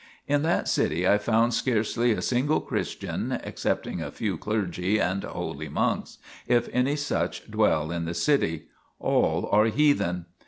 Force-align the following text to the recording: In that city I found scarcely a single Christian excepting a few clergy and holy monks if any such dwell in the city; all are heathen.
In 0.27 0.41
that 0.41 0.67
city 0.67 1.07
I 1.07 1.19
found 1.19 1.53
scarcely 1.53 2.11
a 2.11 2.23
single 2.23 2.59
Christian 2.59 3.33
excepting 3.43 4.01
a 4.01 4.09
few 4.09 4.35
clergy 4.35 4.97
and 4.99 5.23
holy 5.23 5.69
monks 5.69 6.17
if 6.47 6.67
any 6.73 6.95
such 6.95 7.45
dwell 7.51 7.91
in 7.91 8.05
the 8.05 8.15
city; 8.15 8.63
all 8.99 9.47
are 9.51 9.65
heathen. 9.65 10.25